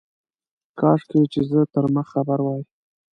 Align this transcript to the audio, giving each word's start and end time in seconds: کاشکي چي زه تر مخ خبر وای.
کاشکي 0.79 1.21
چي 1.31 1.41
زه 1.49 1.59
تر 1.73 1.85
مخ 1.93 2.05
خبر 2.13 2.39
وای. 2.43 2.61